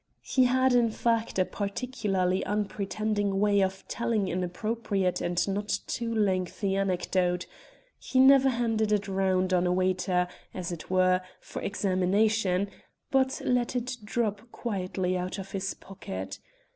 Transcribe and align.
He 0.23 0.45
had 0.45 0.73
in 0.73 0.89
fact 0.89 1.37
a 1.37 1.45
particularly 1.45 2.43
unpretending 2.43 3.39
way 3.39 3.61
of 3.61 3.87
telling 3.87 4.31
an 4.31 4.43
appropriate 4.43 5.21
and 5.21 5.47
not 5.47 5.77
too 5.85 6.11
lengthy 6.11 6.75
anecdote; 6.75 7.45
he 7.99 8.19
never 8.19 8.49
handed 8.49 8.91
it 8.91 9.07
round 9.07 9.53
on 9.53 9.67
a 9.67 9.71
waiter, 9.71 10.27
as 10.55 10.71
it 10.71 10.89
were, 10.89 11.21
for 11.39 11.61
examination, 11.61 12.71
but 13.11 13.43
let 13.45 13.75
it 13.75 13.97
drop 14.03 14.41
quietly 14.51 15.15
out 15.15 15.37
of 15.37 15.51
his 15.51 15.75
pocket. 15.75 16.39